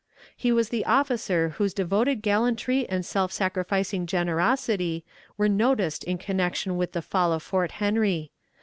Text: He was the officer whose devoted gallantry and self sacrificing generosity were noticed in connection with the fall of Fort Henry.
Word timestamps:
He 0.35 0.51
was 0.51 0.69
the 0.69 0.83
officer 0.87 1.49
whose 1.57 1.75
devoted 1.75 2.23
gallantry 2.23 2.89
and 2.89 3.05
self 3.05 3.31
sacrificing 3.31 4.07
generosity 4.07 5.05
were 5.37 5.47
noticed 5.47 6.03
in 6.05 6.17
connection 6.17 6.75
with 6.75 6.93
the 6.93 7.03
fall 7.03 7.31
of 7.33 7.43
Fort 7.43 7.73
Henry. 7.73 8.31